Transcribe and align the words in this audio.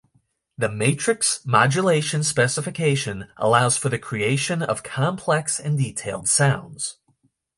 The 0.57 0.67
Matrix 0.67 1.45
Modulation 1.45 2.23
specification 2.23 3.27
allows 3.37 3.77
for 3.77 3.89
the 3.89 3.99
creation 3.99 4.63
of 4.63 4.81
complex 4.81 5.59
and 5.59 5.77
detailed 5.77 6.27
sounds. 6.27 6.97